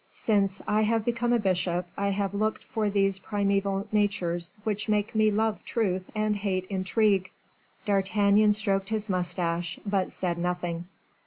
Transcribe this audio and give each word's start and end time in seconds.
Since 0.13 0.63
I 0.67 0.81
have 0.81 1.05
become 1.05 1.31
a 1.31 1.37
bishop, 1.37 1.85
I 1.95 2.07
have 2.07 2.33
looked 2.33 2.63
for 2.63 2.89
these 2.89 3.19
primeval 3.19 3.85
natures, 3.91 4.57
which 4.63 4.89
make 4.89 5.13
me 5.13 5.29
love 5.29 5.63
truth 5.63 6.09
and 6.15 6.35
hate 6.37 6.65
intrigue." 6.71 7.29
D'Artagnan 7.85 8.53
stroked 8.53 8.89
his 8.89 9.11
mustache, 9.11 9.79
but 9.85 10.11
said 10.11 10.39
nothing. 10.39 10.85